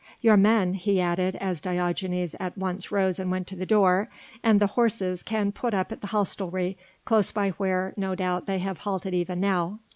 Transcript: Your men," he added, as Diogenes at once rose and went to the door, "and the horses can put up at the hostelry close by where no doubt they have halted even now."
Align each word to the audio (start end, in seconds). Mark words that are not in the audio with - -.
Your 0.19 0.35
men," 0.35 0.73
he 0.73 0.99
added, 0.99 1.35
as 1.35 1.61
Diogenes 1.61 2.33
at 2.39 2.57
once 2.57 2.91
rose 2.91 3.19
and 3.19 3.29
went 3.29 3.45
to 3.49 3.55
the 3.55 3.67
door, 3.67 4.09
"and 4.41 4.59
the 4.59 4.65
horses 4.73 5.21
can 5.21 5.51
put 5.51 5.75
up 5.75 5.91
at 5.91 6.01
the 6.01 6.07
hostelry 6.07 6.75
close 7.05 7.31
by 7.31 7.51
where 7.51 7.93
no 7.95 8.15
doubt 8.15 8.47
they 8.47 8.57
have 8.57 8.79
halted 8.79 9.13
even 9.13 9.39
now." 9.39 9.77